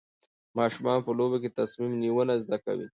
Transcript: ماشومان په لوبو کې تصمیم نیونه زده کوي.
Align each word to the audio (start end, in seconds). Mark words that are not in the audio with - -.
ماشومان 0.57 0.97
په 1.05 1.11
لوبو 1.17 1.37
کې 1.43 1.55
تصمیم 1.59 1.91
نیونه 2.01 2.33
زده 2.43 2.57
کوي. 2.65 2.87